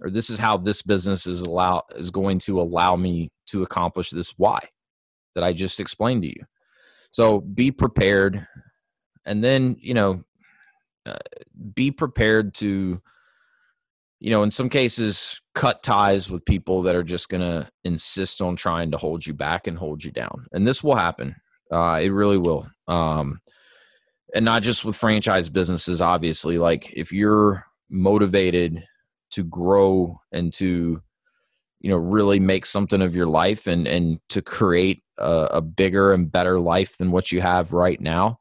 [0.00, 4.10] Or this is how this business is allow is going to allow me to accomplish
[4.10, 4.60] this why
[5.34, 6.44] that I just explained to you.
[7.10, 8.46] So be prepared
[9.24, 10.24] and then, you know,
[11.06, 11.16] uh,
[11.74, 13.00] be prepared to
[14.20, 18.40] you know, in some cases cut ties with people that are just going to insist
[18.40, 20.46] on trying to hold you back and hold you down.
[20.52, 21.34] And this will happen.
[21.72, 22.68] Uh, it really will.
[22.86, 23.40] Um,
[24.34, 28.84] and not just with franchise businesses obviously like if you're motivated
[29.30, 31.02] to grow and to
[31.80, 36.12] you know really make something of your life and and to create a, a bigger
[36.12, 38.38] and better life than what you have right now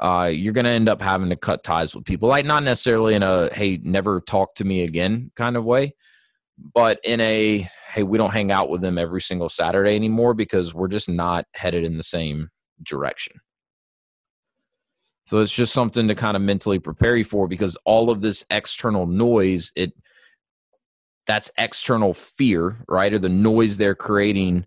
[0.00, 3.14] uh, you're going to end up having to cut ties with people like not necessarily
[3.14, 5.94] in a hey never talk to me again kind of way
[6.74, 10.74] but in a hey we don't hang out with them every single saturday anymore because
[10.74, 12.48] we're just not headed in the same
[12.82, 13.40] direction
[15.30, 18.44] so it's just something to kind of mentally prepare you for because all of this
[18.50, 19.92] external noise, it
[21.24, 23.12] that's external fear, right?
[23.12, 24.66] Or the noise they're creating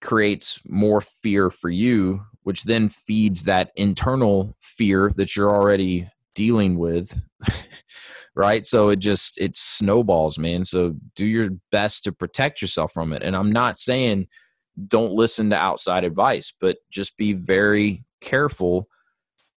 [0.00, 6.78] creates more fear for you, which then feeds that internal fear that you're already dealing
[6.78, 7.20] with.
[8.34, 8.64] right?
[8.64, 10.64] So it just it snowballs, man.
[10.64, 13.22] So do your best to protect yourself from it.
[13.22, 14.28] And I'm not saying
[14.88, 18.88] don't listen to outside advice, but just be very careful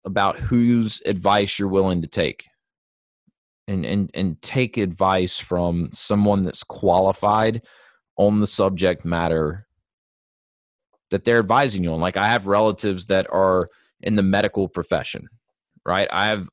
[0.04, 2.46] about whose advice you're willing to take
[3.68, 7.62] and and and take advice from someone that's qualified
[8.16, 9.66] on the subject matter
[11.10, 12.00] that they're advising you on.
[12.00, 13.68] Like i have relatives that are
[14.00, 15.28] in the medical profession
[15.86, 16.08] right?
[16.12, 16.48] I have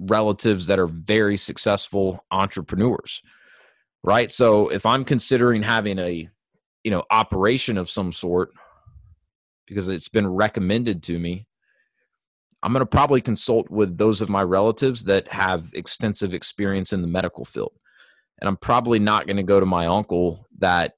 [0.00, 3.22] relatives that are very successful entrepreneurs
[4.04, 4.30] right?
[4.30, 6.28] So if i'm considering having a
[6.84, 8.50] you know operation of some sort
[9.66, 11.46] because it's been recommended to me
[12.62, 17.02] I'm going to probably consult with those of my relatives that have extensive experience in
[17.02, 17.72] the medical field.
[18.40, 20.94] And I'm probably not going to go to my uncle that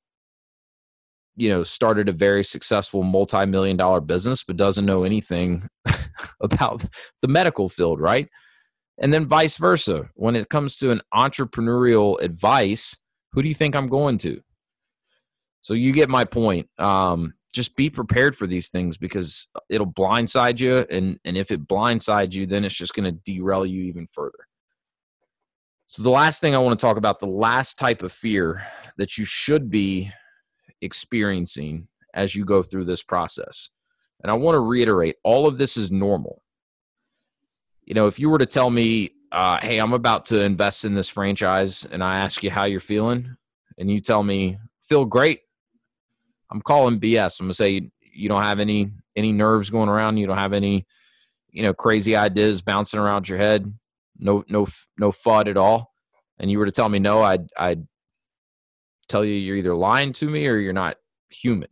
[1.37, 5.69] you know started a very successful multi-million dollar business but doesn't know anything
[6.41, 6.85] about
[7.23, 8.29] the medical field, right?
[8.99, 10.11] And then vice versa.
[10.15, 12.99] When it comes to an entrepreneurial advice,
[13.33, 14.41] who do you think I'm going to?
[15.63, 16.69] So you get my point.
[16.79, 21.67] Um, just be prepared for these things because it'll blindside you and and if it
[21.67, 24.49] blindsides you then it's just going to derail you even further
[25.87, 28.67] so the last thing i want to talk about the last type of fear
[28.99, 30.11] that you should be
[30.81, 33.71] experiencing as you go through this process
[34.23, 36.43] and i want to reiterate all of this is normal
[37.85, 40.95] you know if you were to tell me uh, hey i'm about to invest in
[40.95, 43.37] this franchise and i ask you how you're feeling
[43.79, 45.41] and you tell me feel great
[46.55, 47.41] I'm calling BS.
[47.41, 50.19] I'm gonna say you don't have any any nerves going around.
[50.19, 50.87] You don't have any
[51.51, 53.73] you know crazy ideas bouncing around your head.
[54.19, 54.67] No no
[54.97, 55.93] no fud at all.
[56.39, 57.87] And you were to tell me no, I'd I'd
[59.09, 60.97] tell you you're either lying to me or you're not
[61.31, 61.69] human.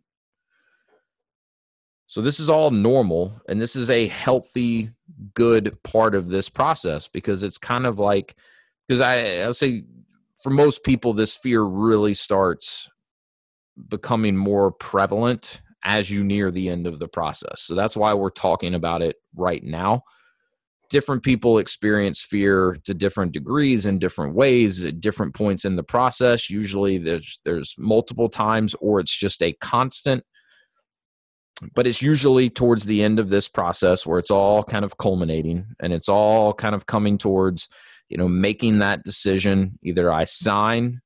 [2.06, 4.90] So this is all normal and this is a healthy
[5.34, 8.36] good part of this process because it's kind of like
[8.86, 9.84] because I I'll say
[10.42, 12.90] for most people this fear really starts
[13.88, 17.62] becoming more prevalent as you near the end of the process.
[17.62, 20.04] So that's why we're talking about it right now.
[20.92, 25.82] Different people experience fear to different degrees in different ways at different points in the
[25.82, 26.50] process.
[26.50, 30.22] Usually there's there's multiple times or it's just a constant
[31.74, 35.64] but it's usually towards the end of this process where it's all kind of culminating
[35.80, 37.68] and it's all kind of coming towards
[38.08, 41.00] you know making that decision either i sign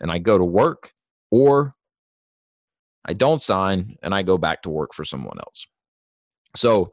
[0.00, 0.92] and i go to work
[1.30, 1.74] or
[3.04, 5.66] I don't sign and I go back to work for someone else.
[6.54, 6.92] So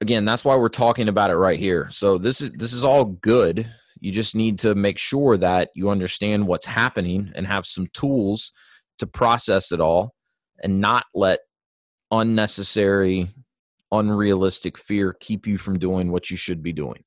[0.00, 1.88] again, that's why we're talking about it right here.
[1.90, 3.70] So this is this is all good.
[4.00, 8.52] You just need to make sure that you understand what's happening and have some tools
[8.98, 10.14] to process it all
[10.62, 11.40] and not let
[12.10, 13.28] unnecessary
[13.92, 17.04] unrealistic fear keep you from doing what you should be doing.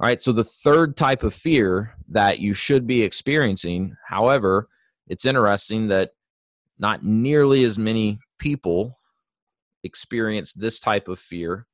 [0.00, 4.68] All right, so the third type of fear that you should be experiencing, however,
[5.06, 6.10] it's interesting that
[6.78, 8.98] not nearly as many people
[9.84, 11.66] experience this type of fear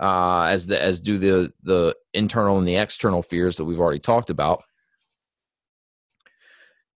[0.00, 4.00] uh, as the as do the the internal and the external fears that we've already
[4.00, 4.62] talked about.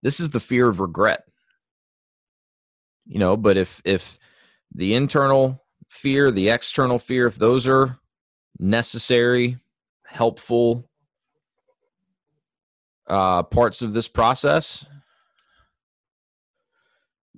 [0.02, 1.24] This is the fear of regret.
[3.07, 4.18] You know, but if if
[4.74, 7.98] the internal fear, the external fear, if those are
[8.59, 9.59] necessary,
[10.07, 10.88] helpful
[13.07, 14.86] uh, parts of this process,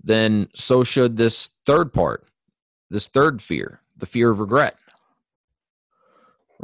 [0.01, 2.29] then so should this third part,
[2.89, 4.77] this third fear, the fear of regret.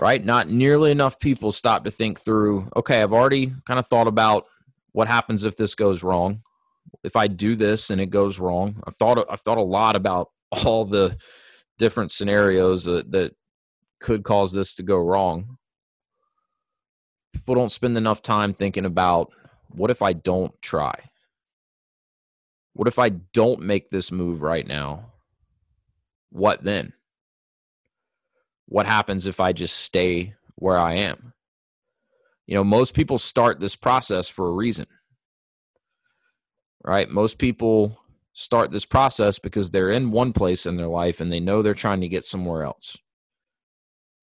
[0.02, 0.24] Right?
[0.24, 4.46] Not nearly enough people stop to think through, okay, I've already kind of thought about
[4.90, 6.42] what happens if this goes wrong.
[7.04, 10.32] If I do this and it goes wrong, I've thought I've thought a lot about
[10.50, 11.18] all the
[11.78, 13.36] different scenarios that, that
[14.00, 15.56] could cause this to go wrong.
[17.32, 19.30] People don't spend enough time thinking about
[19.68, 21.10] what if I don't try?
[22.72, 25.12] What if I don't make this move right now?
[26.30, 26.92] What then?
[28.72, 31.34] What happens if I just stay where I am?
[32.46, 34.86] You know, most people start this process for a reason,
[36.82, 37.06] right?
[37.10, 38.00] Most people
[38.32, 41.74] start this process because they're in one place in their life and they know they're
[41.74, 42.96] trying to get somewhere else,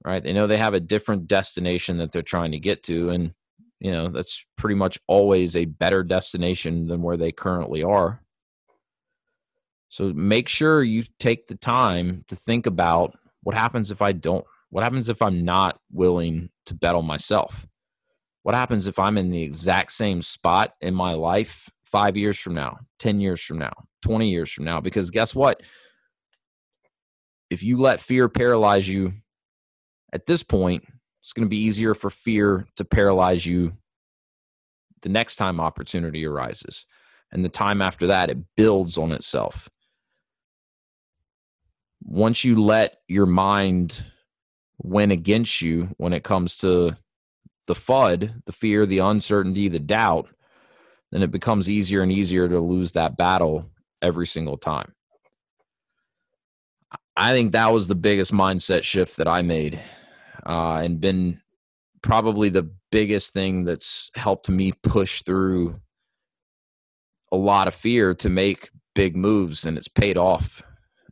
[0.03, 0.23] right?
[0.23, 3.11] They know they have a different destination that they're trying to get to.
[3.11, 3.35] And,
[3.79, 8.23] you know, that's pretty much always a better destination than where they currently are.
[9.89, 14.45] So make sure you take the time to think about what happens if I don't?
[14.69, 17.67] What happens if I'm not willing to bet on myself?
[18.43, 22.53] What happens if I'm in the exact same spot in my life five years from
[22.53, 23.73] now, 10 years from now,
[24.03, 24.79] 20 years from now?
[24.79, 25.61] Because guess what?
[27.49, 29.13] If you let fear paralyze you
[30.13, 30.85] at this point,
[31.21, 33.73] it's going to be easier for fear to paralyze you
[35.01, 36.85] the next time opportunity arises.
[37.31, 39.69] And the time after that, it builds on itself
[42.01, 44.05] once you let your mind
[44.81, 46.95] win against you when it comes to
[47.67, 50.29] the FUD, the fear, the uncertainty, the doubt,
[51.11, 53.69] then it becomes easier and easier to lose that battle
[54.01, 54.93] every single time.
[57.15, 59.79] I think that was the biggest mindset shift that I made
[60.45, 61.41] uh, and been
[62.01, 65.79] probably the biggest thing that's helped me push through
[67.31, 70.63] a lot of fear to make big moves and it's paid off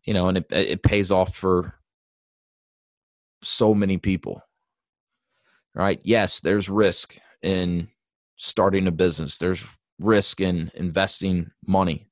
[0.08, 1.76] you know, and it it pays off for
[3.44, 4.42] so many people.
[5.76, 6.02] Right?
[6.04, 7.90] Yes, there's risk in
[8.38, 9.38] starting a business.
[9.38, 12.08] There's risk in investing money.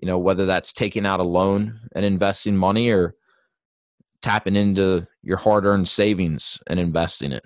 [0.00, 3.16] You know, whether that's taking out a loan and investing money or
[4.22, 7.44] tapping into your hard-earned savings and investing it.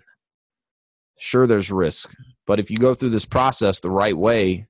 [1.18, 2.14] Sure there's risk,
[2.46, 4.66] but if you go through this process the right way,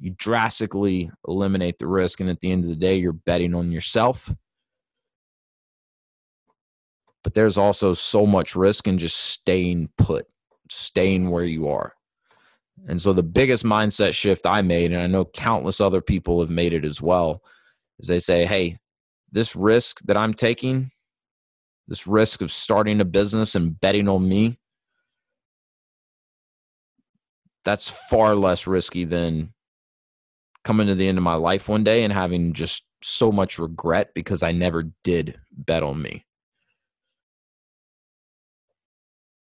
[0.00, 2.20] you drastically eliminate the risk.
[2.20, 4.34] And at the end of the day, you're betting on yourself.
[7.24, 10.26] But there's also so much risk in just staying put,
[10.70, 11.94] staying where you are.
[12.86, 16.50] And so the biggest mindset shift I made, and I know countless other people have
[16.50, 17.42] made it as well,
[17.98, 18.78] is they say, hey,
[19.32, 20.92] this risk that I'm taking,
[21.88, 24.58] this risk of starting a business and betting on me,
[27.64, 29.52] that's far less risky than
[30.68, 34.12] coming to the end of my life one day and having just so much regret
[34.14, 36.26] because I never did bet on me.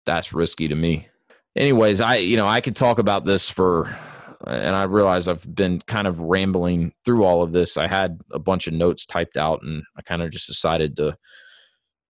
[0.06, 1.06] That's risky to me.
[1.54, 3.96] Anyways, I you know, I could talk about this for
[4.44, 7.76] and I realize I've been kind of rambling through all of this.
[7.76, 11.16] I had a bunch of notes typed out and I kind of just decided to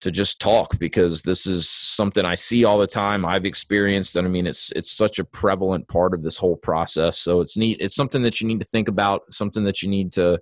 [0.03, 3.25] to just talk because this is something I see all the time.
[3.25, 7.17] I've experienced, and I mean, it's it's such a prevalent part of this whole process.
[7.17, 7.77] So it's neat.
[7.79, 9.21] It's something that you need to think about.
[9.29, 10.39] Something that you need to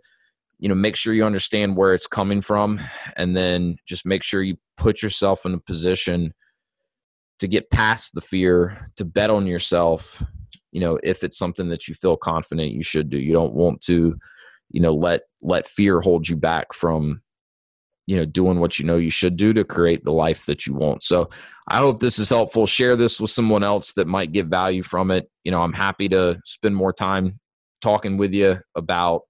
[0.62, 2.80] you know, make sure you understand where it's coming from,
[3.18, 6.34] and then just make sure you put yourself in a position
[7.40, 10.24] to get past the fear, to bet on yourself.
[10.72, 13.82] You know, if it's something that you feel confident you should do, you don't want
[13.82, 14.16] to,
[14.70, 17.24] you know, let let fear hold you back from
[18.08, 20.74] you know doing what you know you should do to create the life that you
[20.74, 21.04] want.
[21.04, 21.30] So
[21.68, 22.66] i hope this is helpful.
[22.66, 25.30] Share this with someone else that might get value from it.
[25.44, 27.40] You know i'm happy to spend more time
[27.82, 29.22] talking with you about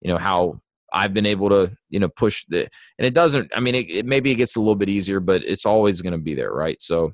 [0.00, 0.60] you know how
[0.92, 2.60] i've been able to you know push the
[2.98, 5.42] and it doesn't i mean it, it maybe it gets a little bit easier but
[5.44, 6.80] it's always going to be there right?
[6.80, 7.12] So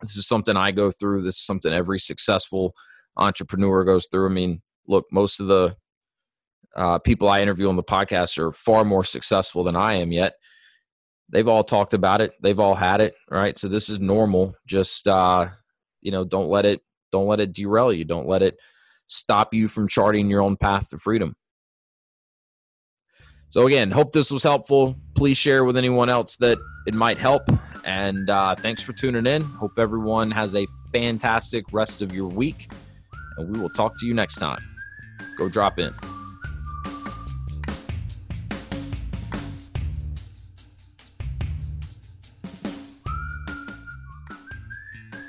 [0.00, 1.22] this is something i go through.
[1.22, 2.74] This is something every successful
[3.16, 4.26] entrepreneur goes through.
[4.26, 5.76] I mean look most of the
[6.76, 10.34] uh, people I interview on the podcast are far more successful than I am yet.
[11.28, 12.32] They've all talked about it.
[12.40, 13.58] They've all had it, right?
[13.58, 14.54] So this is normal.
[14.66, 15.48] Just uh,
[16.02, 18.04] you know, don't let it don't let it derail you.
[18.04, 18.58] Don't let it
[19.06, 21.34] stop you from charting your own path to freedom.
[23.48, 24.96] So again, hope this was helpful.
[25.14, 27.42] Please share with anyone else that it might help.
[27.84, 29.42] And uh, thanks for tuning in.
[29.42, 32.70] Hope everyone has a fantastic rest of your week.
[33.38, 34.62] And we will talk to you next time.
[35.38, 35.94] Go drop in.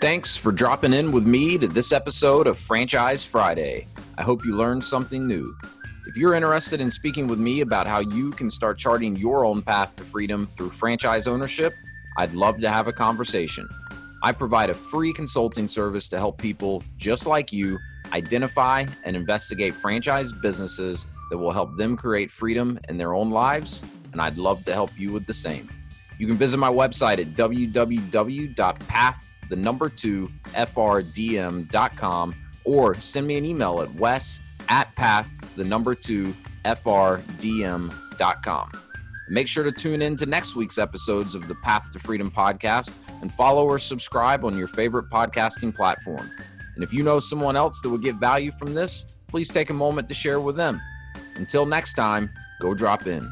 [0.08, 3.88] Thanks for dropping in with me to this episode of Franchise Friday.
[4.18, 5.54] I hope you learned something new.
[6.06, 9.62] If you're interested in speaking with me about how you can start charting your own
[9.62, 11.74] path to freedom through franchise ownership,
[12.16, 13.68] I'd love to have a conversation.
[14.24, 17.78] I provide a free consulting service to help people just like you
[18.14, 23.84] identify and investigate franchise businesses that will help them create freedom in their own lives,
[24.14, 25.68] and I'd love to help you with the same.
[26.18, 33.46] You can visit my website at www.path the number two FRDM.com or send me an
[33.46, 36.34] email at wes at path, the number two
[36.66, 38.72] FRDM.com.
[39.30, 42.96] Make sure to tune in to next week's episodes of the Path to Freedom podcast
[43.22, 46.32] and follow or subscribe on your favorite podcasting platform.
[46.76, 49.74] And if you know someone else that would get value from this, please take a
[49.74, 50.80] moment to share with them.
[51.36, 52.30] Until next time,
[52.62, 53.30] go drop in.